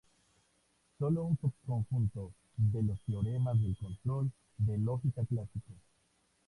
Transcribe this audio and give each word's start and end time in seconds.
Sólo 0.97 1.25
un 1.25 1.37
subconjunto 1.37 2.33
de 2.57 2.81
los 2.81 2.99
teoremas 3.01 3.61
del 3.61 3.77
control 3.77 4.31
de 4.57 4.79
lógica 4.79 5.21
clásico. 5.27 5.73